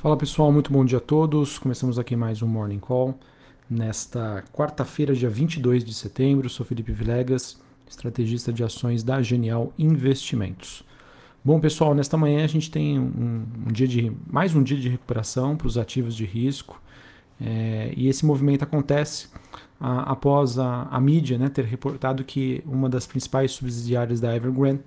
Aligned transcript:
Fala 0.00 0.16
pessoal, 0.16 0.50
muito 0.50 0.72
bom 0.72 0.82
dia 0.82 0.96
a 0.96 1.00
todos. 1.00 1.58
Começamos 1.58 1.98
aqui 1.98 2.16
mais 2.16 2.40
um 2.40 2.46
Morning 2.46 2.78
Call. 2.78 3.18
Nesta 3.68 4.42
quarta-feira, 4.50 5.14
dia 5.14 5.28
22 5.28 5.84
de 5.84 5.92
setembro, 5.92 6.48
sou 6.48 6.64
Felipe 6.64 6.90
Vilegas, 6.90 7.60
estrategista 7.86 8.50
de 8.50 8.64
ações 8.64 9.02
da 9.02 9.20
Genial 9.20 9.74
Investimentos. 9.78 10.82
Bom 11.44 11.60
pessoal, 11.60 11.94
nesta 11.94 12.16
manhã 12.16 12.42
a 12.42 12.46
gente 12.46 12.70
tem 12.70 12.98
um, 12.98 13.44
um 13.66 13.70
dia 13.70 13.86
de 13.86 14.10
mais 14.26 14.54
um 14.54 14.62
dia 14.62 14.78
de 14.78 14.88
recuperação 14.88 15.54
para 15.54 15.66
os 15.66 15.76
ativos 15.76 16.16
de 16.16 16.24
risco 16.24 16.80
é, 17.38 17.92
e 17.94 18.08
esse 18.08 18.24
movimento 18.24 18.62
acontece 18.62 19.28
após 19.80 20.58
a, 20.58 20.82
a 20.90 21.00
mídia 21.00 21.38
né, 21.38 21.48
ter 21.48 21.64
reportado 21.64 22.22
que 22.22 22.62
uma 22.66 22.88
das 22.88 23.06
principais 23.06 23.52
subsidiárias 23.52 24.20
da 24.20 24.36
Evergrande 24.36 24.82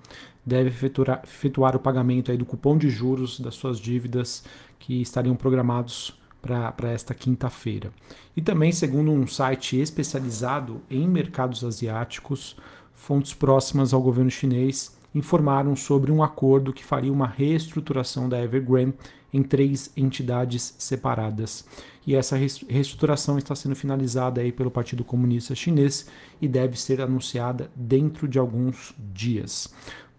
deve 0.46 0.68
efetuar, 0.68 1.20
efetuar 1.24 1.74
o 1.74 1.80
pagamento 1.80 2.30
aí 2.30 2.36
do 2.36 2.44
cupom 2.44 2.78
de 2.78 2.88
juros 2.88 3.40
das 3.40 3.56
suas 3.56 3.78
dívidas 3.78 4.44
que 4.78 5.02
estariam 5.02 5.34
programados 5.34 6.16
para 6.40 6.92
esta 6.92 7.14
quinta-feira. 7.14 7.90
E 8.36 8.42
também, 8.42 8.70
segundo 8.70 9.10
um 9.10 9.26
site 9.26 9.80
especializado 9.80 10.80
em 10.90 11.08
mercados 11.08 11.64
asiáticos, 11.64 12.56
fontes 12.92 13.32
próximas 13.32 13.92
ao 13.92 14.02
governo 14.02 14.30
chinês 14.30 14.96
informaram 15.14 15.74
sobre 15.74 16.12
um 16.12 16.22
acordo 16.22 16.72
que 16.72 16.84
faria 16.84 17.12
uma 17.12 17.26
reestruturação 17.26 18.28
da 18.28 18.40
Evergrande 18.42 18.94
em 19.34 19.42
três 19.42 19.90
entidades 19.96 20.76
separadas. 20.78 21.66
E 22.06 22.14
essa 22.14 22.36
reestruturação 22.36 23.36
está 23.36 23.52
sendo 23.56 23.74
finalizada 23.74 24.40
aí 24.40 24.52
pelo 24.52 24.70
Partido 24.70 25.02
Comunista 25.02 25.56
Chinês 25.56 26.06
e 26.40 26.46
deve 26.46 26.78
ser 26.78 27.00
anunciada 27.00 27.68
dentro 27.74 28.28
de 28.28 28.38
alguns 28.38 28.94
dias. 29.12 29.74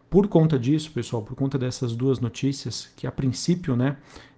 Por 0.10 0.28
conta 0.28 0.60
disso, 0.60 0.91
pessoal, 0.91 1.24
por 1.24 1.34
conta 1.34 1.58
dessas 1.58 1.96
duas 1.96 2.20
notícias, 2.20 2.90
que 2.98 3.08
a 3.08 3.12
princípio, 3.12 3.76
né, 3.78 3.96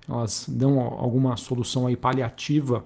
elas 0.07 0.45
dão 0.47 0.79
alguma 0.79 1.35
solução 1.37 1.87
aí 1.87 1.97
paliativa 1.97 2.85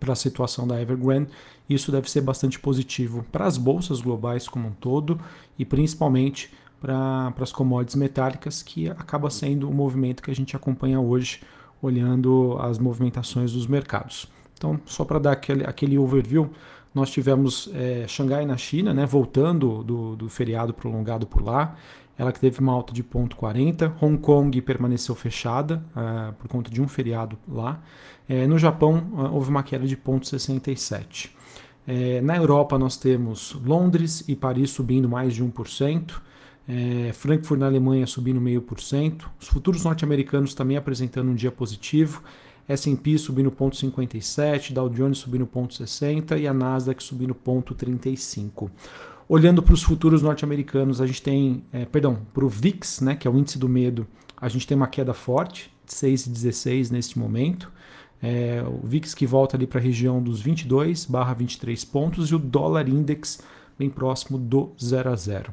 para 0.00 0.14
a 0.14 0.16
situação 0.16 0.66
da 0.66 0.82
Evergrande, 0.82 1.30
isso 1.70 1.92
deve 1.92 2.10
ser 2.10 2.22
bastante 2.22 2.58
positivo 2.58 3.24
para 3.30 3.46
as 3.46 3.56
bolsas 3.56 4.00
globais 4.00 4.48
como 4.48 4.68
um 4.68 4.72
todo 4.72 5.18
e 5.56 5.64
principalmente 5.64 6.52
para 6.84 7.32
as 7.40 7.50
commodities 7.52 7.96
metálicas, 7.96 8.62
que 8.62 8.90
acaba 8.90 9.30
sendo 9.30 9.70
o 9.70 9.72
movimento 9.72 10.22
que 10.22 10.30
a 10.30 10.34
gente 10.34 10.54
acompanha 10.54 11.00
hoje, 11.00 11.40
olhando 11.80 12.58
as 12.60 12.78
movimentações 12.78 13.52
dos 13.52 13.66
mercados. 13.66 14.28
Então, 14.56 14.78
só 14.84 15.04
para 15.04 15.18
dar 15.18 15.32
aquele, 15.32 15.64
aquele 15.64 15.96
overview, 15.96 16.50
nós 16.94 17.10
tivemos 17.10 17.70
é, 17.74 18.04
Xangai 18.06 18.44
na 18.44 18.56
China, 18.56 18.92
né, 18.92 19.06
voltando 19.06 19.82
do, 19.82 20.14
do 20.14 20.28
feriado 20.28 20.74
prolongado 20.74 21.26
por 21.26 21.42
lá 21.42 21.74
ela 22.16 22.32
que 22.32 22.38
teve 22.38 22.60
uma 22.60 22.72
alta 22.72 22.92
de 22.92 23.02
0,40. 23.02 23.92
Hong 24.00 24.18
Kong 24.18 24.60
permaneceu 24.62 25.14
fechada 25.14 25.82
uh, 25.96 26.32
por 26.34 26.48
conta 26.48 26.70
de 26.70 26.80
um 26.80 26.88
feriado 26.88 27.36
lá. 27.48 27.82
Uh, 28.28 28.46
no 28.46 28.58
Japão 28.58 29.10
uh, 29.12 29.34
houve 29.34 29.50
uma 29.50 29.62
queda 29.62 29.86
de 29.86 29.96
0,67. 29.96 31.30
na 32.22 32.36
Europa 32.36 32.78
nós 32.78 32.96
temos 32.96 33.52
Londres 33.64 34.24
e 34.28 34.36
Paris 34.36 34.70
subindo 34.70 35.08
mais 35.08 35.34
de 35.34 35.44
1%. 35.44 36.12
Frankfurt 37.12 37.60
na 37.60 37.66
Alemanha 37.66 38.06
subindo 38.06 38.40
0,5%. 38.40 39.24
Os 39.40 39.48
futuros 39.48 39.84
norte-americanos 39.84 40.54
também 40.54 40.76
apresentando 40.76 41.30
um 41.30 41.34
dia 41.34 41.52
positivo. 41.52 42.22
S&P 42.66 43.18
subindo 43.18 43.50
0,57, 43.50 44.72
Dow 44.72 44.88
Jones 44.88 45.18
subindo 45.18 45.46
0,60 45.46 46.40
e 46.40 46.46
a 46.48 46.54
Nasdaq 46.54 47.02
subindo 47.02 47.34
0,35. 47.34 48.70
Olhando 49.28 49.62
para 49.62 49.74
os 49.74 49.82
futuros 49.82 50.22
norte-americanos, 50.22 51.00
a 51.00 51.06
gente 51.06 51.22
tem, 51.22 51.64
é, 51.72 51.84
perdão, 51.84 52.18
para 52.32 52.44
o 52.44 52.48
VIX, 52.48 53.00
né, 53.00 53.16
que 53.16 53.26
é 53.26 53.30
o 53.30 53.38
índice 53.38 53.58
do 53.58 53.68
medo, 53.68 54.06
a 54.36 54.48
gente 54.48 54.66
tem 54.66 54.76
uma 54.76 54.86
queda 54.86 55.14
forte, 55.14 55.70
de 55.86 55.92
6,16 55.92 56.90
neste 56.90 57.18
momento. 57.18 57.70
É, 58.22 58.64
o 58.66 58.86
VIX 58.86 59.14
que 59.14 59.26
volta 59.26 59.56
ali 59.56 59.66
para 59.66 59.78
a 59.78 59.82
região 59.82 60.22
dos 60.22 60.40
22 60.40 61.04
barra 61.04 61.34
23 61.34 61.84
pontos 61.84 62.30
e 62.30 62.34
o 62.34 62.38
dólar 62.38 62.88
index 62.88 63.40
bem 63.78 63.90
próximo 63.90 64.38
do 64.38 64.72
0 64.82 65.10
a 65.10 65.16
0. 65.16 65.52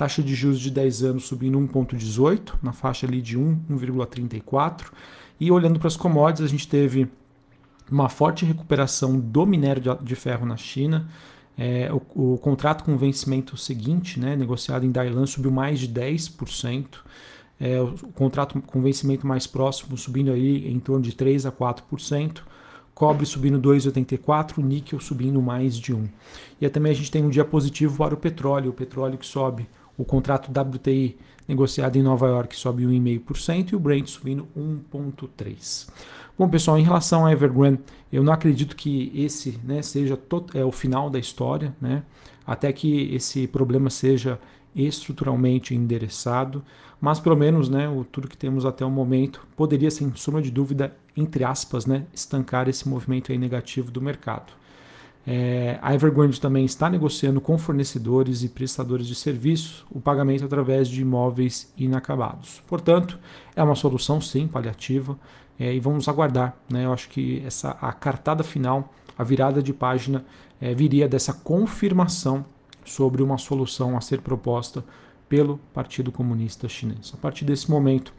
Taxa 0.00 0.22
de 0.22 0.34
juros 0.34 0.58
de 0.58 0.70
10 0.70 1.02
anos 1.02 1.24
subindo 1.26 1.58
1,18, 1.60 2.54
na 2.62 2.72
faixa 2.72 3.06
ali 3.06 3.20
de 3.20 3.38
1,34. 3.38 4.86
E 5.38 5.52
olhando 5.52 5.78
para 5.78 5.88
as 5.88 5.96
commodities, 5.96 6.46
a 6.46 6.48
gente 6.48 6.66
teve 6.66 7.06
uma 7.90 8.08
forte 8.08 8.46
recuperação 8.46 9.20
do 9.20 9.44
minério 9.44 9.98
de 10.02 10.14
ferro 10.14 10.46
na 10.46 10.56
China. 10.56 11.06
É, 11.54 11.92
o, 11.92 12.32
o, 12.32 12.38
contrato 12.38 12.82
com 12.82 12.96
vencimento 12.96 13.58
seguinte, 13.58 14.18
né, 14.18 14.34
negociado 14.34 14.86
em 14.86 14.90
Dailan, 14.90 15.26
subiu 15.26 15.50
mais 15.50 15.78
de 15.78 15.86
10%. 15.86 16.86
É, 17.60 17.78
o, 17.78 17.92
contrato 18.14 18.58
com 18.62 18.80
vencimento 18.80 19.26
mais 19.26 19.46
próximo 19.46 19.98
subindo 19.98 20.32
aí 20.32 20.66
em 20.66 20.80
torno 20.80 21.02
de 21.02 21.14
3 21.14 21.44
a 21.44 21.52
4%. 21.52 22.38
Cobre 22.94 23.26
subindo 23.26 23.60
2,84%, 23.60 24.64
níquel 24.64 24.98
subindo 24.98 25.42
mais 25.42 25.78
de 25.78 25.94
1%. 25.94 26.08
E 26.58 26.64
aí 26.64 26.70
também 26.70 26.90
a 26.90 26.94
gente 26.94 27.10
tem 27.10 27.22
um 27.22 27.28
dia 27.28 27.44
positivo 27.44 27.98
para 27.98 28.14
o 28.14 28.16
petróleo, 28.16 28.70
o 28.70 28.74
petróleo 28.74 29.18
que 29.18 29.26
sobe, 29.26 29.68
o 30.00 30.04
contrato 30.04 30.50
WTI 30.50 31.18
negociado 31.46 31.96
em 31.96 32.02
Nova 32.02 32.26
York 32.26 32.56
sobe 32.56 32.84
1,5% 32.84 33.72
e 33.72 33.76
o 33.76 33.78
Brent 33.78 34.08
subindo 34.08 34.48
1,3%. 34.56 35.88
Bom, 36.38 36.48
pessoal, 36.48 36.78
em 36.78 36.82
relação 36.82 37.26
à 37.26 37.32
Evergrande, 37.32 37.80
eu 38.10 38.24
não 38.24 38.32
acredito 38.32 38.74
que 38.74 39.12
esse 39.14 39.60
né, 39.62 39.82
seja 39.82 40.18
é, 40.54 40.64
o 40.64 40.72
final 40.72 41.10
da 41.10 41.18
história, 41.18 41.76
né, 41.78 42.02
até 42.46 42.72
que 42.72 43.14
esse 43.14 43.46
problema 43.46 43.90
seja 43.90 44.40
estruturalmente 44.74 45.74
endereçado, 45.74 46.64
mas 46.98 47.20
pelo 47.20 47.36
menos 47.36 47.68
né, 47.68 47.86
o, 47.86 48.02
tudo 48.02 48.26
que 48.26 48.38
temos 48.38 48.64
até 48.64 48.86
o 48.86 48.90
momento 48.90 49.46
poderia, 49.54 49.90
sem 49.90 50.10
sombra 50.14 50.40
de 50.40 50.50
dúvida, 50.50 50.96
entre 51.14 51.44
aspas, 51.44 51.84
né, 51.84 52.06
estancar 52.14 52.70
esse 52.70 52.88
movimento 52.88 53.36
negativo 53.36 53.90
do 53.90 54.00
mercado. 54.00 54.50
É, 55.26 55.78
a 55.82 55.94
Evergrande 55.94 56.40
também 56.40 56.64
está 56.64 56.88
negociando 56.88 57.40
com 57.40 57.58
fornecedores 57.58 58.42
e 58.42 58.48
prestadores 58.48 59.06
de 59.06 59.14
serviços 59.14 59.84
o 59.90 60.00
pagamento 60.00 60.44
através 60.44 60.88
de 60.88 61.02
imóveis 61.02 61.72
inacabados. 61.76 62.62
Portanto, 62.66 63.18
é 63.54 63.62
uma 63.62 63.74
solução 63.74 64.20
sim 64.20 64.48
paliativa, 64.48 65.18
é, 65.60 65.74
e 65.74 65.78
vamos 65.78 66.08
aguardar. 66.08 66.56
Né? 66.70 66.86
Eu 66.86 66.92
acho 66.92 67.10
que 67.10 67.42
essa 67.44 67.72
a 67.82 67.92
cartada 67.92 68.42
final, 68.42 68.92
a 69.16 69.22
virada 69.22 69.62
de 69.62 69.74
página, 69.74 70.24
é, 70.58 70.74
viria 70.74 71.06
dessa 71.06 71.34
confirmação 71.34 72.44
sobre 72.82 73.22
uma 73.22 73.36
solução 73.36 73.96
a 73.96 74.00
ser 74.00 74.22
proposta 74.22 74.82
pelo 75.28 75.58
Partido 75.74 76.10
Comunista 76.10 76.66
Chinês. 76.66 77.12
A 77.14 77.18
partir 77.18 77.44
desse 77.44 77.70
momento, 77.70 78.12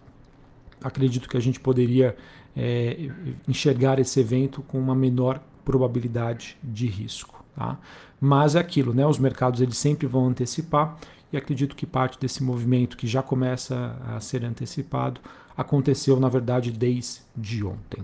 acredito 0.83 1.27
que 1.27 1.35
a 1.35 1.39
gente 1.39 1.59
poderia 1.59 2.15
é, 2.55 3.09
enxergar 3.47 3.97
esse 3.99 4.19
evento 4.19 4.61
com 4.61 4.79
uma 4.79 4.95
menor 4.95 5.41
probabilidade 5.63 6.57
de 6.63 6.87
risco. 6.87 7.43
Tá? 7.55 7.77
Mas 8.19 8.55
é 8.55 8.59
aquilo, 8.59 8.93
né? 8.93 9.05
os 9.05 9.19
mercados 9.19 9.61
eles 9.61 9.77
sempre 9.77 10.07
vão 10.07 10.27
antecipar 10.27 10.97
e 11.31 11.37
acredito 11.37 11.75
que 11.75 11.85
parte 11.85 12.19
desse 12.19 12.43
movimento 12.43 12.97
que 12.97 13.07
já 13.07 13.21
começa 13.21 13.95
a 14.07 14.19
ser 14.19 14.43
antecipado 14.43 15.21
aconteceu, 15.55 16.19
na 16.19 16.29
verdade, 16.29 16.71
desde 16.71 17.63
ontem. 17.63 18.01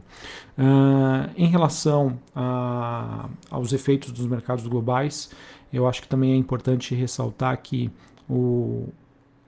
Uh, 0.57 1.29
em 1.35 1.47
relação 1.47 2.19
a, 2.35 3.29
aos 3.49 3.73
efeitos 3.73 4.11
dos 4.11 4.25
mercados 4.27 4.65
globais, 4.67 5.31
eu 5.71 5.87
acho 5.87 6.01
que 6.01 6.07
também 6.07 6.33
é 6.33 6.35
importante 6.35 6.93
ressaltar 6.95 7.57
que 7.61 7.89
o, 8.29 8.89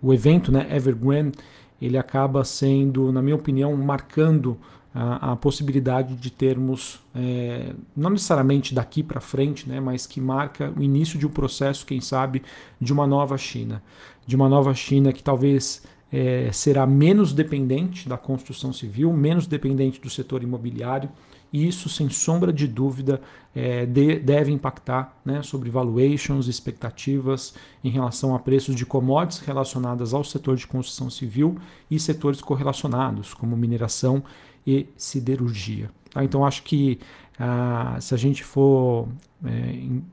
o 0.02 0.14
evento 0.14 0.52
né, 0.52 0.68
Evergrande 0.76 1.38
ele 1.82 1.98
acaba 1.98 2.44
sendo, 2.44 3.12
na 3.12 3.22
minha 3.22 3.36
opinião, 3.36 3.76
marcando 3.76 4.58
a, 4.94 5.32
a 5.32 5.36
possibilidade 5.36 6.16
de 6.16 6.30
termos, 6.30 7.00
é, 7.16 7.74
não 7.96 8.10
necessariamente 8.10 8.74
daqui 8.74 9.04
para 9.04 9.22
frente, 9.22 9.68
né, 9.68 9.80
mas 9.80 10.06
que 10.08 10.20
marca 10.20 10.74
o 10.76 10.82
início 10.82 11.18
de 11.18 11.26
um 11.26 11.30
processo, 11.30 11.86
quem 11.86 12.02
sabe, 12.02 12.42
de 12.82 12.92
uma 12.92 13.06
nova 13.06 13.38
China. 13.38 13.82
De 14.26 14.36
uma 14.36 14.50
nova 14.50 14.74
China 14.74 15.14
que 15.14 15.24
talvez 15.24 15.84
é, 16.12 16.50
será 16.52 16.86
menos 16.86 17.34
dependente 17.34 18.10
da 18.10 18.18
construção 18.18 18.74
civil, 18.74 19.14
menos 19.14 19.48
dependente 19.48 20.02
do 20.02 20.10
setor 20.10 20.44
imobiliário, 20.44 21.10
e 21.52 21.68
isso, 21.68 21.90
sem 21.90 22.10
sombra 22.10 22.54
de 22.54 22.68
dúvida, 22.68 23.22
é, 23.56 23.86
de, 23.86 24.20
deve 24.20 24.52
impactar 24.52 25.18
né, 25.26 25.42
sobre 25.42 25.70
valuations, 25.70 26.48
expectativas 26.48 27.54
em 27.84 27.90
relação 27.90 28.36
a 28.36 28.40
preços 28.40 28.76
de 28.76 28.86
commodities 28.86 29.40
relacionadas 29.40 30.14
ao 30.14 30.24
setor 30.24 30.56
de 30.56 30.68
construção 30.68 31.10
civil 31.10 31.58
e 31.90 32.00
setores 32.00 32.42
correlacionados, 32.42 33.34
como 33.34 33.58
mineração 33.58 34.24
e 34.66 34.88
siderurgia. 34.96 35.90
Tá? 36.12 36.24
Então, 36.24 36.46
acho 36.46 36.64
que 36.64 37.00
ah, 37.40 37.98
se 38.00 38.14
a 38.14 38.18
gente 38.18 38.44
for, 38.44 39.08
é, 39.44 39.72
em, 39.72 40.04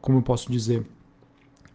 como 0.00 0.18
eu 0.18 0.22
posso 0.22 0.50
dizer, 0.52 0.86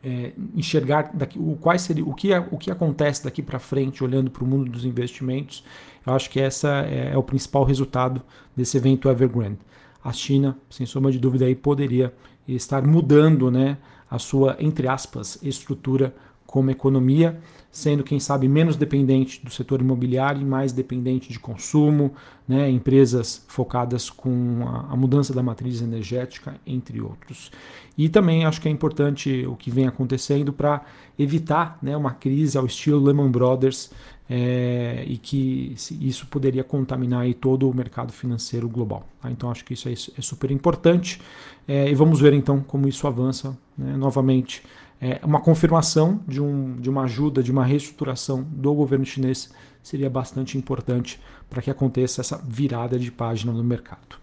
é, 0.04 0.34
enxergar 0.56 1.12
daqui, 1.14 1.38
o, 1.38 1.58
quais 1.60 1.82
seria, 1.82 2.04
o, 2.04 2.14
que, 2.14 2.34
é, 2.34 2.40
o 2.40 2.58
que 2.58 2.72
acontece 2.72 3.24
daqui 3.24 3.42
para 3.42 3.60
frente, 3.60 4.04
olhando 4.04 4.32
para 4.32 4.44
o 4.44 4.48
mundo 4.48 4.70
dos 4.72 4.86
investimentos, 4.86 5.64
eu 6.06 6.14
acho 6.14 6.30
que 6.30 6.40
essa 6.40 6.86
é, 6.86 7.12
é, 7.14 7.18
o 7.18 7.24
principal 7.24 7.64
resultado 7.64 8.22
desse 8.56 8.78
evento 8.78 9.10
Evergrande. 9.10 9.60
A 10.04 10.14
China, 10.14 10.58
sem 10.70 10.86
sombra 10.86 11.12
de 11.12 11.20
dúvida, 11.20 11.46
aí 11.46 11.56
poderia 11.56 12.14
estar 12.48 12.82
mudando 12.86 13.52
né, 13.52 13.78
a 14.10 14.18
sua, 14.18 14.56
entre 14.60 14.88
aspas, 14.88 15.38
estrutura 15.44 16.16
como 16.50 16.72
economia, 16.72 17.40
sendo, 17.72 18.04
quem 18.04 18.20
sabe, 18.20 18.48
menos 18.48 18.76
dependente 18.76 19.40
do 19.46 19.52
setor 19.52 19.82
imobiliário 19.82 20.42
e 20.42 20.44
mais 20.44 20.72
dependente 20.74 21.32
de 21.32 21.40
consumo, 21.40 22.12
né, 22.48 22.68
empresas 22.72 23.46
focadas 23.48 24.10
com 24.10 24.68
a, 24.68 24.94
a, 24.94 24.96
mudança 24.96 25.32
da 25.32 25.44
matriz 25.44 25.80
energética, 25.80 26.56
entre 26.66 27.00
outros. 27.00 27.52
E 27.96 28.10
também 28.10 28.46
acho 28.46 28.60
que 28.60 28.68
é 28.68 28.72
importante 28.72 29.46
o 29.46 29.56
que 29.56 29.70
vem 29.70 29.86
acontecendo 29.86 30.52
para 30.52 30.84
evitar 31.20 31.78
né, 31.84 31.96
uma 31.96 32.16
crise 32.16 32.58
ao 32.58 32.66
estilo 32.66 33.00
Lehman 33.00 33.30
Brothers 33.30 33.92
é, 34.28 35.04
e 35.08 35.18
que 35.18 35.76
isso 36.02 36.26
poderia 36.26 36.64
contaminar 36.64 37.22
aí 37.22 37.36
todo 37.36 37.70
o 37.70 37.76
mercado 37.76 38.12
financeiro 38.12 38.68
global. 38.68 39.08
Tá? 39.22 39.30
Então 39.30 39.52
acho 39.52 39.64
que 39.64 39.76
isso 39.76 39.88
é, 39.88 39.92
é 39.92 40.22
super 40.22 40.50
importante 40.50 41.22
é, 41.68 41.92
e 41.92 41.94
vamos 41.94 42.20
ver 42.20 42.34
então 42.34 42.60
como 42.62 42.88
isso 42.88 43.06
avança 43.06 43.56
né, 43.78 43.96
novamente 43.96 44.64
é, 45.02 45.20
uma 45.24 45.40
confirmação 45.40 46.20
de, 46.28 46.42
um, 46.42 46.76
de 46.76 46.90
uma 46.90 47.04
ajuda, 47.04 47.42
de 47.42 47.52
uma 47.52 47.64
reestruturação 47.64 48.44
do 48.44 48.74
governo 48.74 49.06
chinês 49.06 49.50
seria 49.82 50.10
bastante 50.10 50.58
importante 50.58 51.20
para 51.50 51.62
que 51.62 51.72
aconteça 51.72 52.22
essa 52.22 52.38
virada 52.46 53.00
de 53.00 53.12
página 53.12 53.52
no 53.52 53.64
mercado. 53.64 54.20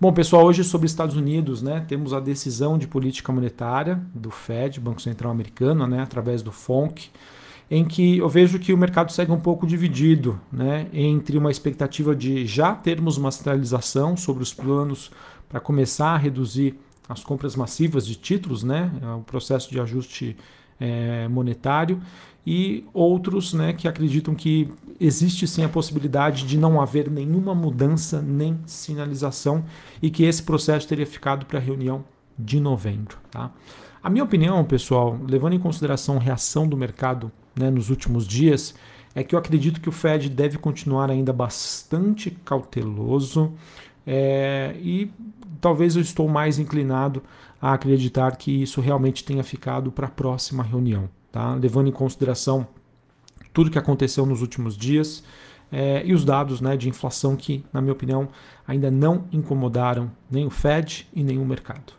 Bom, 0.00 0.12
pessoal, 0.12 0.44
hoje 0.44 0.62
sobre 0.62 0.86
Estados 0.86 1.16
Unidos, 1.16 1.60
né, 1.62 1.84
temos 1.88 2.12
a 2.12 2.20
decisão 2.20 2.78
de 2.78 2.86
política 2.86 3.32
monetária 3.32 4.00
do 4.14 4.30
Fed, 4.30 4.78
Banco 4.78 5.02
Central 5.02 5.32
Americano, 5.32 5.86
né, 5.86 6.00
através 6.00 6.42
do 6.42 6.52
FONC, 6.52 7.10
em 7.70 7.84
que 7.84 8.18
eu 8.18 8.28
vejo 8.28 8.58
que 8.58 8.72
o 8.72 8.78
mercado 8.78 9.12
segue 9.12 9.32
um 9.32 9.40
pouco 9.40 9.66
dividido 9.66 10.40
né, 10.52 10.86
entre 10.92 11.36
uma 11.36 11.50
expectativa 11.50 12.14
de 12.14 12.46
já 12.46 12.74
termos 12.74 13.16
uma 13.16 13.30
centralização 13.30 14.16
sobre 14.16 14.42
os 14.42 14.54
planos 14.54 15.10
para 15.48 15.60
começar 15.60 16.10
a 16.10 16.16
reduzir 16.16 16.78
as 17.08 17.24
compras 17.24 17.56
massivas 17.56 18.06
de 18.06 18.14
títulos, 18.14 18.62
né, 18.62 18.92
é 19.02 19.06
o 19.14 19.20
processo 19.20 19.70
de 19.70 19.80
ajuste 19.80 20.36
é, 20.78 21.26
monetário, 21.28 22.00
e 22.46 22.84
outros 22.94 23.52
né, 23.52 23.72
que 23.72 23.86
acreditam 23.86 24.34
que 24.34 24.70
existe 24.98 25.46
sim 25.46 25.64
a 25.64 25.68
possibilidade 25.68 26.46
de 26.46 26.56
não 26.56 26.80
haver 26.80 27.10
nenhuma 27.10 27.54
mudança 27.54 28.22
nem 28.22 28.58
sinalização 28.64 29.64
e 30.00 30.08
que 30.10 30.24
esse 30.24 30.42
processo 30.42 30.88
teria 30.88 31.06
ficado 31.06 31.44
para 31.46 31.58
a 31.58 31.62
reunião 31.62 32.04
de 32.38 32.58
novembro. 32.58 33.18
Tá? 33.30 33.50
A 34.02 34.08
minha 34.08 34.24
opinião, 34.24 34.64
pessoal, 34.64 35.18
levando 35.28 35.54
em 35.54 35.58
consideração 35.58 36.16
a 36.16 36.20
reação 36.20 36.66
do 36.66 36.76
mercado 36.76 37.30
né, 37.54 37.70
nos 37.70 37.90
últimos 37.90 38.26
dias, 38.26 38.74
é 39.14 39.22
que 39.22 39.34
eu 39.34 39.38
acredito 39.38 39.80
que 39.80 39.88
o 39.88 39.92
Fed 39.92 40.28
deve 40.28 40.58
continuar 40.58 41.10
ainda 41.10 41.32
bastante 41.32 42.30
cauteloso 42.44 43.52
é, 44.10 44.74
e 44.80 45.10
talvez 45.60 45.94
eu 45.94 46.00
estou 46.00 46.26
mais 46.26 46.58
inclinado 46.58 47.22
a 47.60 47.74
acreditar 47.74 48.34
que 48.36 48.62
isso 48.62 48.80
realmente 48.80 49.22
tenha 49.22 49.44
ficado 49.44 49.92
para 49.92 50.06
a 50.06 50.10
próxima 50.10 50.62
reunião, 50.62 51.10
tá? 51.30 51.54
levando 51.54 51.88
em 51.88 51.92
consideração 51.92 52.66
tudo 53.52 53.70
que 53.70 53.78
aconteceu 53.78 54.24
nos 54.24 54.40
últimos 54.40 54.78
dias 54.78 55.22
é, 55.70 56.02
e 56.06 56.14
os 56.14 56.24
dados 56.24 56.62
né, 56.62 56.74
de 56.74 56.88
inflação 56.88 57.36
que, 57.36 57.62
na 57.70 57.82
minha 57.82 57.92
opinião, 57.92 58.30
ainda 58.66 58.90
não 58.90 59.26
incomodaram 59.30 60.10
nem 60.30 60.46
o 60.46 60.50
Fed 60.50 61.06
e 61.12 61.22
nem 61.22 61.36
o 61.36 61.44
mercado. 61.44 61.92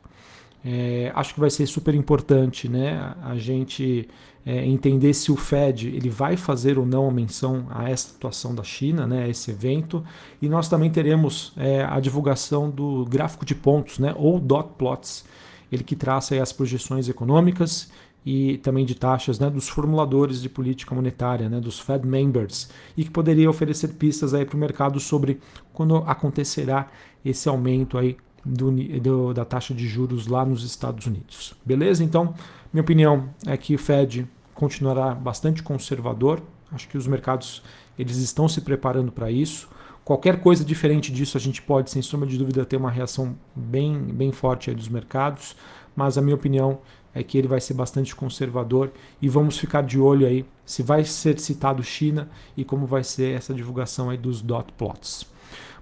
É, 0.65 1.11
acho 1.13 1.35
que 1.35 1.39
vai 1.39 1.51
ser 1.51 1.67
super 1.67 1.93
importante 1.93 2.67
né, 2.67 3.13
a 3.21 3.35
gente 3.35 4.09
é, 4.45 4.65
entender 4.65 5.13
se 5.13 5.31
o 5.31 5.35
Fed 5.35 5.87
ele 5.87 6.09
vai 6.09 6.37
fazer 6.37 6.79
ou 6.79 6.85
não 6.85 7.07
a 7.07 7.11
menção 7.11 7.67
a 7.69 7.89
essa 7.89 8.09
situação 8.09 8.55
da 8.55 8.63
China, 8.63 9.05
né, 9.05 9.23
a 9.23 9.27
esse 9.27 9.51
evento. 9.51 10.03
E 10.41 10.49
nós 10.49 10.67
também 10.67 10.89
teremos 10.89 11.53
é, 11.57 11.83
a 11.83 11.99
divulgação 11.99 12.69
do 12.69 13.05
gráfico 13.05 13.45
de 13.45 13.55
pontos, 13.55 13.99
né, 13.99 14.13
ou 14.17 14.39
dot 14.39 14.69
plots, 14.77 15.25
ele 15.71 15.83
que 15.83 15.95
traça 15.95 16.41
as 16.41 16.51
projeções 16.51 17.07
econômicas 17.07 17.91
e 18.25 18.57
também 18.57 18.85
de 18.85 18.95
taxas 18.95 19.39
né, 19.39 19.49
dos 19.49 19.69
formuladores 19.69 20.41
de 20.41 20.49
política 20.49 20.93
monetária, 20.93 21.47
né, 21.47 21.59
dos 21.59 21.79
Fed 21.79 22.05
members, 22.05 22.69
e 22.97 23.03
que 23.03 23.11
poderia 23.11 23.49
oferecer 23.49 23.89
pistas 23.89 24.31
para 24.31 24.55
o 24.55 24.59
mercado 24.59 24.99
sobre 24.99 25.39
quando 25.73 25.97
acontecerá 25.97 26.87
esse 27.23 27.47
aumento 27.47 27.97
aí 27.97 28.17
do, 28.45 28.71
do, 28.71 29.33
da 29.33 29.45
taxa 29.45 29.73
de 29.73 29.87
juros 29.87 30.27
lá 30.27 30.45
nos 30.45 30.63
Estados 30.63 31.05
Unidos. 31.05 31.53
Beleza? 31.65 32.03
Então, 32.03 32.33
minha 32.73 32.81
opinião 32.81 33.29
é 33.45 33.57
que 33.57 33.75
o 33.75 33.79
Fed 33.79 34.27
continuará 34.53 35.13
bastante 35.13 35.63
conservador. 35.63 36.41
Acho 36.71 36.87
que 36.87 36.97
os 36.97 37.07
mercados 37.07 37.63
eles 37.97 38.17
estão 38.17 38.47
se 38.47 38.61
preparando 38.61 39.11
para 39.11 39.31
isso. 39.31 39.67
Qualquer 40.03 40.39
coisa 40.41 40.65
diferente 40.65 41.11
disso, 41.11 41.37
a 41.37 41.39
gente 41.39 41.61
pode, 41.61 41.91
sem 41.91 42.01
sombra 42.01 42.27
de 42.27 42.37
dúvida, 42.37 42.65
ter 42.65 42.77
uma 42.77 42.89
reação 42.89 43.35
bem, 43.55 43.95
bem 43.95 44.31
forte 44.31 44.73
dos 44.73 44.87
mercados. 44.87 45.55
Mas 45.95 46.17
a 46.17 46.21
minha 46.21 46.35
opinião 46.35 46.79
é 47.13 47.21
que 47.23 47.37
ele 47.37 47.47
vai 47.47 47.59
ser 47.59 47.73
bastante 47.73 48.15
conservador 48.15 48.91
e 49.21 49.27
vamos 49.27 49.57
ficar 49.57 49.81
de 49.81 49.99
olho 49.99 50.25
aí 50.25 50.45
se 50.65 50.81
vai 50.81 51.03
ser 51.03 51.39
citado 51.39 51.83
China 51.83 52.29
e 52.55 52.63
como 52.63 52.85
vai 52.85 53.03
ser 53.03 53.35
essa 53.35 53.53
divulgação 53.53 54.09
aí 54.09 54.17
dos 54.17 54.41
dot 54.41 54.71
plots. 54.77 55.25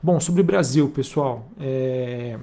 Bom, 0.01 0.19
sobre 0.19 0.41
o 0.41 0.43
Brasil, 0.43 0.89
pessoal, 0.89 1.49
é... 1.59 2.37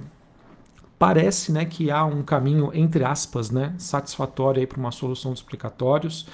parece 0.99 1.51
né, 1.51 1.65
que 1.65 1.89
há 1.89 2.03
um 2.03 2.21
caminho, 2.21 2.69
entre 2.73 3.03
aspas, 3.03 3.49
né, 3.49 3.73
satisfatório 3.77 4.67
para 4.67 4.79
uma 4.79 4.91
solução 4.91 5.31
dos 5.31 5.39
explicatórios, 5.39 6.27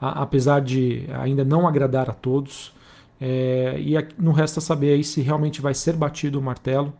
a, 0.00 0.22
apesar 0.22 0.60
de 0.60 1.04
ainda 1.20 1.44
não 1.44 1.66
agradar 1.66 2.08
a 2.08 2.14
todos. 2.14 2.72
É... 3.20 3.76
e 3.80 3.94
não 4.16 4.32
resta 4.32 4.60
saber 4.60 4.92
aí 4.92 5.02
se 5.02 5.20
realmente 5.20 5.60
vai 5.60 5.74
ser 5.74 5.94
batido 5.94 6.38
o 6.38 6.42
martelo 6.42 6.92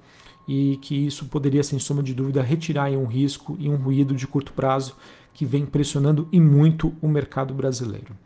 e 0.48 0.78
que 0.82 1.06
isso 1.06 1.26
poderia, 1.26 1.62
sem 1.62 1.78
sombra 1.78 2.02
de 2.02 2.14
dúvida, 2.14 2.42
retirar 2.42 2.90
um 2.90 3.04
risco 3.04 3.56
e 3.60 3.68
um 3.68 3.76
ruído 3.76 4.14
de 4.14 4.26
curto 4.26 4.52
prazo 4.52 4.96
que 5.34 5.44
vem 5.44 5.64
pressionando 5.64 6.26
e 6.32 6.40
muito 6.40 6.92
o 7.00 7.06
mercado 7.06 7.54
brasileiro. 7.54 8.16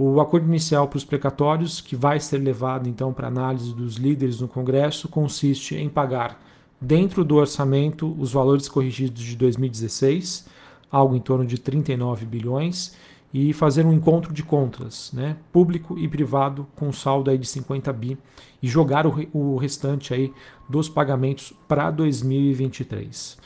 O 0.00 0.20
acordo 0.20 0.46
inicial 0.46 0.86
para 0.86 0.96
os 0.96 1.04
precatórios, 1.04 1.80
que 1.80 1.96
vai 1.96 2.20
ser 2.20 2.38
levado 2.38 2.88
então 2.88 3.12
para 3.12 3.26
análise 3.26 3.74
dos 3.74 3.96
líderes 3.96 4.40
no 4.40 4.46
Congresso, 4.46 5.08
consiste 5.08 5.74
em 5.74 5.88
pagar 5.88 6.40
dentro 6.80 7.24
do 7.24 7.34
orçamento 7.34 8.14
os 8.16 8.30
valores 8.30 8.68
corrigidos 8.68 9.20
de 9.20 9.34
2016, 9.34 10.46
algo 10.88 11.16
em 11.16 11.20
torno 11.20 11.44
de 11.44 11.58
39 11.58 12.26
bilhões, 12.26 12.94
e 13.34 13.52
fazer 13.52 13.84
um 13.84 13.92
encontro 13.92 14.32
de 14.32 14.44
contas, 14.44 15.10
né, 15.12 15.36
público 15.52 15.98
e 15.98 16.06
privado, 16.06 16.68
com 16.76 16.92
saldo 16.92 17.28
aí 17.28 17.36
de 17.36 17.48
50 17.48 17.92
bi, 17.92 18.16
e 18.62 18.68
jogar 18.68 19.04
o, 19.04 19.28
o 19.32 19.56
restante 19.56 20.14
aí 20.14 20.32
dos 20.68 20.88
pagamentos 20.88 21.52
para 21.66 21.90
2023. 21.90 23.36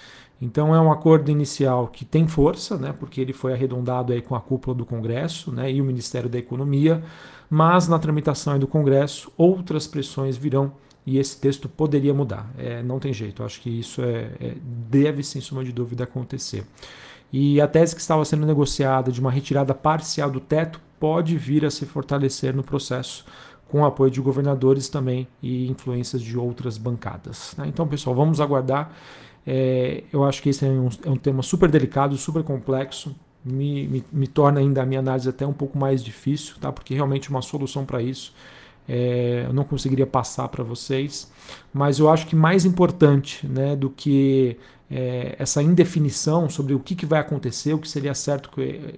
Então 0.43 0.75
é 0.75 0.81
um 0.81 0.91
acordo 0.91 1.31
inicial 1.31 1.87
que 1.87 2.05
tem 2.05 2.27
força, 2.27 2.77
né, 2.77 2.93
porque 2.99 3.21
ele 3.21 3.33
foi 3.33 3.53
arredondado 3.53 4.12
aí 4.12 4.21
com 4.21 4.35
a 4.35 4.41
cúpula 4.41 4.77
do 4.77 4.85
Congresso 4.85 5.53
né, 5.53 5.71
e 5.71 5.81
o 5.81 5.85
Ministério 5.85 6.29
da 6.29 6.37
Economia, 6.37 7.00
mas 7.49 7.87
na 7.87 7.97
tramitação 7.97 8.59
do 8.59 8.67
Congresso 8.67 9.31
outras 9.39 9.87
pressões 9.87 10.37
virão 10.37 10.73
e 11.06 11.17
esse 11.17 11.41
texto 11.41 11.69
poderia 11.69 12.13
mudar. 12.13 12.51
É, 12.58 12.82
não 12.82 12.99
tem 12.99 13.13
jeito, 13.13 13.44
acho 13.44 13.61
que 13.61 13.70
isso 13.70 14.03
é, 14.03 14.32
é, 14.41 14.56
deve, 14.63 15.22
sem 15.22 15.41
suma 15.41 15.63
de 15.63 15.70
dúvida, 15.70 16.03
acontecer. 16.03 16.65
E 17.32 17.61
a 17.61 17.69
tese 17.69 17.94
que 17.94 18.01
estava 18.01 18.25
sendo 18.25 18.44
negociada 18.44 19.13
de 19.13 19.20
uma 19.20 19.31
retirada 19.31 19.72
parcial 19.72 20.29
do 20.29 20.41
teto 20.41 20.81
pode 20.99 21.37
vir 21.37 21.65
a 21.65 21.70
se 21.70 21.87
fortalecer 21.87 22.55
no 22.55 22.65
processo, 22.65 23.25
com 23.69 23.81
o 23.81 23.84
apoio 23.87 24.11
de 24.11 24.20
governadores 24.20 24.89
também 24.89 25.27
e 25.41 25.69
influências 25.69 26.20
de 26.20 26.37
outras 26.37 26.77
bancadas. 26.77 27.55
Né? 27.56 27.67
Então, 27.69 27.87
pessoal, 27.87 28.15
vamos 28.15 28.41
aguardar. 28.41 28.93
É, 29.46 30.05
eu 30.13 30.25
acho 30.25 30.43
que 30.43 30.49
esse 30.51 30.65
é 30.65 30.69
um, 30.69 30.89
é 31.05 31.11
um, 31.11 31.17
tema 31.17 31.43
super 31.43 31.69
delicado, 31.69 32.17
super 32.17 32.43
complexo, 32.43 33.15
me, 33.44 33.89
me, 33.89 34.05
me, 34.13 34.27
torna 34.29 34.61
ainda 34.61 34.82
a 34.82 34.87
minha 34.87 35.01
análise 35.01 35.29
até 35.29 35.44
um 35.44 35.53
pouco 35.53 35.77
mais 35.77 36.03
difícil, 36.03 36.55
tá? 36.61 36.70
porque 36.70 36.94
realmente 36.94 37.29
uma 37.29 37.43
solução 37.43 37.84
para 37.84 38.01
isso 38.01 38.32
é, 38.89 39.44
eu 39.46 39.53
não 39.53 39.65
conseguiria 39.65 40.06
passar 40.06 40.49
para 40.49 40.63
vocês. 40.65 41.31
Mas 41.72 41.99
eu 41.99 42.11
acho 42.11 42.27
que 42.27 42.37
mais 42.37 42.65
importante 42.65 43.46
né, 43.46 43.77
do 43.77 43.91
que 43.91 44.56
é, 44.91 45.37
essa 45.39 45.63
indefinição 45.63 46.49
sobre 46.49 46.75
o 46.75 46.81
que, 46.81 46.94
que 46.94 47.06
vai 47.06 47.20
acontecer, 47.20 47.72
o 47.72 47.79
que 47.79 47.89
seria 47.89 48.15
certo, 48.15 48.51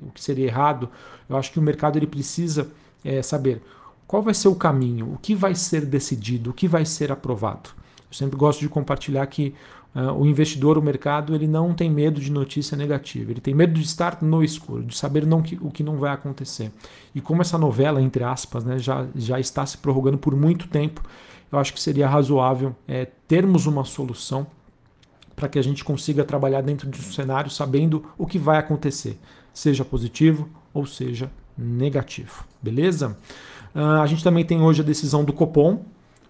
o 0.03 0.11
que 0.11 0.23
seria 0.23 0.47
errado, 0.47 0.89
eu 1.29 1.37
acho 1.37 1.53
que 1.53 1.59
o 1.59 1.63
mercado 1.63 1.97
ele 1.97 2.07
precisa 2.07 2.71
é, 3.05 3.23
saber 3.23 3.63
qual 4.07 4.23
vai 4.23 4.35
ser 4.35 4.49
o 4.49 4.55
caminho, 4.55 5.13
o 5.13 5.19
que 5.19 5.35
vai 5.35 5.55
ser 5.55 5.85
decidido, 5.87 6.51
o 6.51 6.55
que 6.55 6.69
vai 6.69 6.85
ser 6.85 7.11
aprovado. 7.13 7.71
Eu 8.11 8.17
sempre 8.17 8.37
gosto 8.37 8.61
de 8.61 8.69
compartilhar 8.69 9.27
que 9.27 9.55
o 9.95 10.27
investidor, 10.27 10.77
o 10.77 10.83
mercado, 10.83 11.35
ele 11.35 11.47
não 11.47 11.73
tem 11.73 11.89
medo 11.89 12.21
de 12.21 12.31
notícia 12.31 12.77
negativa, 12.77 13.31
ele 13.31 13.41
tem 13.41 13.55
medo 13.55 13.75
de 13.75 13.83
estar 13.83 14.19
no 14.23 14.43
escuro, 14.43 14.83
de 14.83 14.97
saber 14.97 15.25
não 15.25 15.41
que, 15.41 15.57
o 15.61 15.71
que 15.71 15.85
não 15.85 15.97
vai 15.97 16.13
acontecer. 16.13 16.73
E 17.15 17.21
como 17.21 17.43
essa 17.43 17.57
novela, 17.57 18.03
entre 18.03 18.25
aspas, 18.25 18.65
né, 18.65 18.79
já, 18.79 19.07
já 19.15 19.39
está 19.39 19.65
se 19.65 19.79
prorrogando 19.79 20.19
por 20.19 20.35
muito 20.35 20.67
tempo, 20.67 21.01
eu 21.53 21.59
acho 21.59 21.73
que 21.73 21.81
seria 21.81 22.09
razoável 22.09 22.75
é, 22.89 23.07
termos 23.29 23.67
uma 23.67 23.85
solução 23.85 24.47
para 25.37 25.49
que 25.49 25.59
a 25.59 25.63
gente 25.63 25.85
consiga 25.85 26.25
trabalhar 26.25 26.61
dentro 26.61 26.89
de 26.89 26.99
um 26.99 27.13
cenário 27.13 27.51
sabendo 27.51 28.05
o 28.19 28.27
que 28.27 28.39
vai 28.39 28.59
acontecer, 28.59 29.19
seja 29.53 29.85
positivo 29.85 30.49
ou 30.73 30.87
seja 30.87 31.31
negativo. 31.57 32.45
Beleza? 32.61 33.17
Uh, 33.75 34.01
a 34.03 34.07
gente 34.07 34.23
também 34.23 34.45
tem 34.45 34.61
hoje 34.61 34.81
a 34.81 34.85
decisão 34.85 35.25
do 35.25 35.33
Copom, 35.33 35.85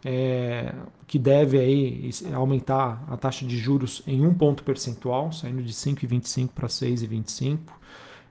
é, 0.04 0.74
que 1.06 1.18
deve 1.18 1.58
aí 1.58 2.10
aumentar 2.34 3.04
a 3.08 3.16
taxa 3.16 3.46
de 3.46 3.56
juros 3.56 4.02
em 4.06 4.26
um 4.26 4.34
ponto 4.34 4.62
percentual, 4.62 5.32
saindo 5.32 5.62
de 5.62 5.72
5,25 5.72 6.50
para 6.54 6.68
6,25. 6.68 7.58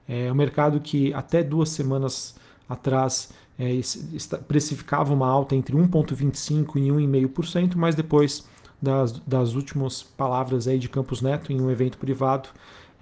É 0.08 0.30
um 0.30 0.34
mercado 0.34 0.80
que 0.80 1.12
até 1.14 1.42
duas 1.42 1.70
semanas 1.70 2.36
atrás 2.68 3.30
é, 3.58 3.80
precificava 4.46 5.12
uma 5.12 5.28
alta 5.28 5.56
entre 5.56 5.76
1,25% 5.76 6.76
e 6.76 6.90
1,5%, 6.90 7.74
mas 7.76 7.94
depois 7.94 8.46
das, 8.80 9.12
das 9.20 9.54
últimas 9.54 10.02
palavras 10.02 10.68
aí 10.68 10.78
de 10.78 10.88
Campos 10.88 11.22
Neto 11.22 11.52
em 11.52 11.60
um 11.60 11.70
evento 11.70 11.98
privado, 11.98 12.50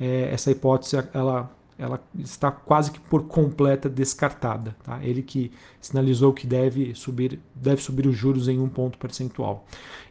é, 0.01 0.31
essa 0.33 0.51
hipótese 0.51 0.97
ela, 1.13 1.51
ela 1.79 2.01
está 2.19 2.51
quase 2.51 2.91
que 2.91 3.01
por 3.01 3.25
completa 3.25 3.89
descartada. 3.89 4.77
Tá? 4.85 5.01
Ele 5.03 5.23
que 5.23 5.51
sinalizou 5.81 6.33
que 6.33 6.47
deve 6.47 6.95
subir, 6.95 7.41
deve 7.55 7.83
subir 7.83 8.07
os 8.07 8.17
juros 8.17 8.49
em 8.49 8.61
um 8.61 8.69
ponto 8.69 8.99
percentual. 8.99 9.67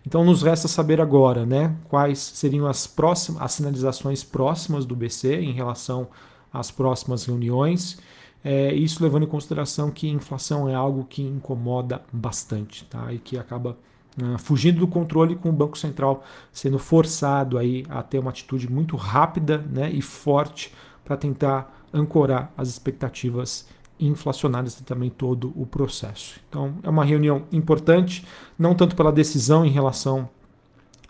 Então 0.05 0.25
nos 0.25 0.41
resta 0.41 0.67
saber 0.67 0.99
agora 0.99 1.45
né, 1.45 1.75
quais 1.87 2.19
seriam 2.19 2.67
as, 2.67 2.87
próximas, 2.87 3.41
as 3.41 3.53
sinalizações 3.53 4.23
próximas 4.23 4.85
do 4.85 4.95
BC 4.95 5.35
em 5.35 5.53
relação 5.53 6.07
às 6.51 6.71
próximas 6.71 7.25
reuniões. 7.25 7.99
É, 8.43 8.73
isso 8.73 9.03
levando 9.03 9.23
em 9.23 9.27
consideração 9.27 9.91
que 9.91 10.09
inflação 10.09 10.67
é 10.67 10.73
algo 10.73 11.05
que 11.05 11.21
incomoda 11.21 12.01
bastante 12.11 12.85
tá? 12.85 13.13
e 13.13 13.19
que 13.19 13.37
acaba 13.37 13.77
uh, 14.19 14.37
fugindo 14.39 14.79
do 14.79 14.87
controle 14.87 15.35
com 15.35 15.49
o 15.49 15.53
Banco 15.53 15.77
Central 15.77 16.23
sendo 16.51 16.79
forçado 16.79 17.59
aí 17.59 17.85
a 17.87 18.01
ter 18.01 18.17
uma 18.17 18.31
atitude 18.31 18.67
muito 18.69 18.95
rápida 18.95 19.59
né, 19.69 19.91
e 19.91 20.01
forte 20.01 20.73
para 21.11 21.17
tentar 21.17 21.85
ancorar 21.91 22.53
as 22.57 22.69
expectativas 22.69 23.67
inflacionárias 23.99 24.79
e 24.79 24.83
também 24.83 25.09
todo 25.09 25.51
o 25.57 25.65
processo. 25.65 26.39
Então 26.47 26.75
é 26.81 26.89
uma 26.89 27.03
reunião 27.03 27.43
importante, 27.51 28.25
não 28.57 28.73
tanto 28.73 28.95
pela 28.95 29.11
decisão 29.11 29.65
em 29.65 29.69
relação 29.69 30.29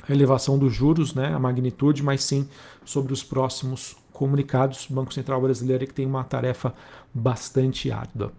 à 0.09 0.11
elevação 0.11 0.57
dos 0.57 0.73
juros, 0.73 1.13
né, 1.13 1.31
a 1.31 1.37
magnitude, 1.37 2.01
mas 2.01 2.23
sim 2.23 2.49
sobre 2.83 3.13
os 3.13 3.23
próximos 3.23 3.95
comunicados. 4.21 4.87
O 4.87 4.93
Banco 4.93 5.11
Central 5.11 5.41
Brasileiro 5.41 5.83
é 5.83 5.87
que 5.87 5.95
tem 5.95 6.05
uma 6.05 6.23
tarefa 6.23 6.75
bastante 7.11 7.91
árdua. 7.91 8.31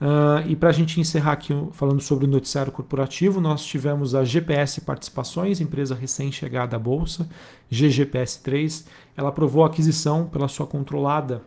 Uh, 0.00 0.48
e 0.48 0.56
para 0.56 0.70
a 0.70 0.72
gente 0.72 0.98
encerrar 0.98 1.32
aqui 1.32 1.54
falando 1.70 2.00
sobre 2.00 2.24
o 2.24 2.28
noticiário 2.28 2.72
corporativo, 2.72 3.40
nós 3.40 3.64
tivemos 3.64 4.12
a 4.12 4.24
GPS 4.24 4.80
Participações, 4.80 5.60
empresa 5.60 5.94
recém-chegada 5.94 6.74
à 6.74 6.78
Bolsa, 6.80 7.28
GGPS3. 7.70 8.86
Ela 9.16 9.28
aprovou 9.28 9.62
a 9.62 9.68
aquisição 9.68 10.26
pela 10.26 10.48
sua 10.48 10.66
controlada 10.66 11.42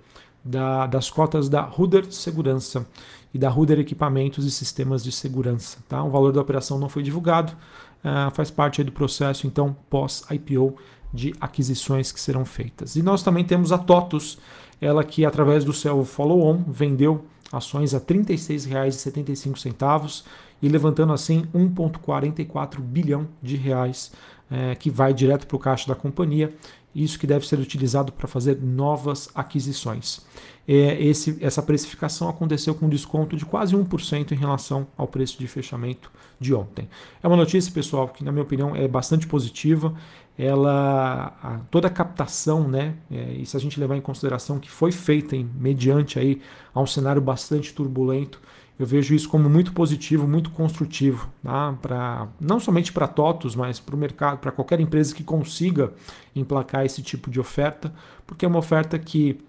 da, 0.46 0.88
das 0.88 1.10
cotas 1.10 1.50
da 1.50 1.62
Ruder 1.62 2.10
Segurança 2.10 2.88
e 3.34 3.38
da 3.38 3.50
Ruder 3.50 3.80
Equipamentos 3.80 4.46
e 4.46 4.52
Sistemas 4.52 5.04
de 5.04 5.12
Segurança. 5.12 5.80
Tá? 5.90 6.02
O 6.02 6.10
valor 6.10 6.32
da 6.32 6.40
operação 6.40 6.80
não 6.80 6.88
foi 6.88 7.04
divulgado, 7.04 7.52
uh, 7.52 8.34
faz 8.34 8.50
parte 8.50 8.82
do 8.82 8.94
processo, 8.94 9.46
então, 9.46 9.76
pós-IPO 9.90 10.74
de 11.14 11.36
aquisições 11.40 12.12
que 12.12 12.20
serão 12.20 12.44
feitas. 12.44 12.96
E 12.96 13.04
nós 13.04 13.22
também 13.22 13.46
temos 13.46 13.72
a 13.72 13.78
TOTUS, 13.78 14.40
ela 14.82 15.04
que 15.04 15.24
através 15.26 15.64
do 15.64 15.72
seu 15.72 16.04
follow-on 16.04 16.64
vendeu 16.68 17.24
ações 17.52 17.94
a 17.94 18.00
R$ 18.00 18.06
36,75 18.06 20.24
e 20.62 20.68
levantando 20.68 21.14
assim 21.14 21.46
1,44 21.54 22.80
bilhão 22.80 23.28
de 23.42 23.56
reais 23.56 24.12
é, 24.50 24.74
que 24.76 24.90
vai 24.90 25.14
direto 25.14 25.46
para 25.46 25.56
o 25.56 25.60
caixa 25.60 25.88
da 25.88 25.96
companhia. 25.96 26.54
Isso 26.96 27.18
que 27.18 27.26
deve 27.26 27.48
ser 27.48 27.60
utilizado 27.60 28.12
para 28.12 28.28
fazer 28.28 28.62
novas 28.62 29.28
aquisições. 29.34 30.22
É, 30.68 31.04
esse, 31.04 31.38
essa 31.42 31.62
precificação 31.62 32.30
aconteceu 32.30 32.76
com 32.76 32.88
desconto 32.88 33.36
de 33.36 33.46
quase 33.46 33.76
1% 33.76 34.32
em 34.32 34.36
relação 34.36 34.88
ao 34.96 35.08
preço 35.08 35.40
de 35.40 35.48
fechamento 35.48 36.12
de 36.40 36.54
ontem. 36.54 36.88
É 37.22 37.28
uma 37.28 37.36
notícia, 37.36 37.72
pessoal, 37.72 38.08
que 38.08 38.24
na 38.24 38.32
minha 38.32 38.44
opinião 38.44 38.76
é 38.76 38.88
bastante 38.88 39.28
positiva 39.28 39.94
ela 40.38 41.34
a, 41.42 41.60
toda 41.70 41.88
a 41.88 41.92
captação, 41.92 42.68
né, 42.68 42.96
é, 43.12 43.34
e 43.34 43.46
se 43.46 43.56
a 43.56 43.60
gente 43.60 43.80
levar 43.80 43.96
em 43.96 44.02
consideração 44.02 44.60
que 44.60 44.70
foi 44.70 44.92
feita 44.92 45.36
em, 45.36 45.50
mediante 45.60 46.18
aí 46.18 46.42
a 46.74 46.82
um 46.82 46.88
cenário 46.88 47.22
bastante 47.22 47.74
turbulento, 47.74 48.42
eu 48.78 48.88
vejo 48.88 49.14
isso 49.14 49.30
como 49.30 49.48
muito 49.48 49.72
positivo, 49.72 50.28
muito 50.28 50.50
construtivo, 50.50 51.30
tá? 51.44 51.78
para 51.82 52.28
não 52.40 52.60
somente 52.60 52.92
para 52.92 53.08
TOTOS, 53.08 53.56
mas 53.56 53.80
para 53.80 53.96
o 53.96 53.98
mercado, 53.98 54.40
para 54.40 54.52
qualquer 54.52 54.80
empresa 54.80 55.14
que 55.14 55.24
consiga 55.24 55.94
emplacar 56.36 56.84
esse 56.84 57.04
tipo 57.04 57.30
de 57.30 57.40
oferta, 57.40 57.94
porque 58.26 58.46
é 58.46 58.48
uma 58.48 58.58
oferta 58.58 58.98
que 58.98 59.40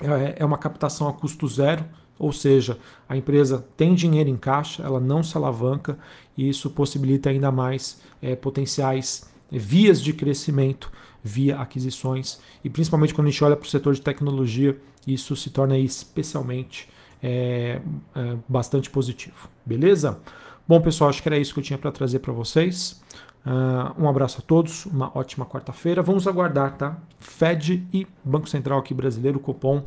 é, 0.00 0.36
é 0.38 0.44
uma 0.44 0.58
captação 0.58 1.08
a 1.08 1.12
custo 1.12 1.48
zero, 1.48 1.84
ou 2.18 2.32
seja, 2.32 2.78
a 3.08 3.16
empresa 3.16 3.66
tem 3.76 3.94
dinheiro 3.94 4.30
em 4.30 4.36
caixa, 4.36 4.82
ela 4.82 5.00
não 5.00 5.22
se 5.22 5.36
alavanca 5.36 5.98
e 6.36 6.48
isso 6.48 6.70
possibilita 6.70 7.30
ainda 7.30 7.50
mais 7.50 8.00
é, 8.22 8.36
potenciais 8.36 9.28
vias 9.50 10.02
de 10.02 10.12
crescimento 10.12 10.90
via 11.22 11.58
aquisições 11.58 12.40
e 12.62 12.70
principalmente 12.70 13.14
quando 13.14 13.28
a 13.28 13.30
gente 13.30 13.42
olha 13.44 13.56
para 13.56 13.66
o 13.66 13.68
setor 13.68 13.94
de 13.94 14.00
tecnologia, 14.00 14.78
isso 15.06 15.34
se 15.36 15.50
torna 15.50 15.78
especialmente 15.78 16.88
é, 17.22 17.80
é, 18.14 18.36
bastante 18.48 18.90
positivo. 18.90 19.48
Beleza? 19.64 20.20
Bom, 20.68 20.80
pessoal, 20.80 21.10
acho 21.10 21.22
que 21.22 21.28
era 21.28 21.38
isso 21.38 21.54
que 21.54 21.60
eu 21.60 21.64
tinha 21.64 21.78
para 21.78 21.92
trazer 21.92 22.18
para 22.18 22.32
vocês. 22.32 23.00
Uh, 23.46 24.02
um 24.02 24.08
abraço 24.08 24.40
a 24.40 24.42
todos, 24.42 24.86
uma 24.86 25.16
ótima 25.16 25.46
quarta-feira. 25.46 26.02
Vamos 26.02 26.26
aguardar, 26.26 26.76
tá? 26.76 26.98
Fed 27.20 27.86
e 27.92 28.04
Banco 28.24 28.48
Central 28.48 28.80
aqui 28.80 28.92
brasileiro, 28.92 29.38
Copom, 29.38 29.84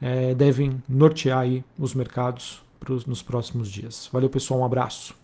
é, 0.00 0.34
devem 0.34 0.82
nortear 0.88 1.40
aí 1.40 1.62
os 1.78 1.94
mercados 1.94 2.62
pros, 2.80 3.04
nos 3.04 3.22
próximos 3.22 3.70
dias. 3.70 4.08
Valeu, 4.10 4.30
pessoal, 4.30 4.60
um 4.60 4.64
abraço. 4.64 5.21